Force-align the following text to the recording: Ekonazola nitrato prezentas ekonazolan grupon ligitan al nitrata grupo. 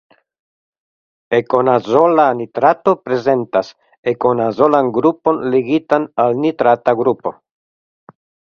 Ekonazola 1.39 2.25
nitrato 2.39 2.95
prezentas 3.09 3.71
ekonazolan 4.13 4.91
grupon 4.97 5.45
ligitan 5.57 6.11
al 6.27 6.37
nitrata 6.43 6.99
grupo. 7.05 7.39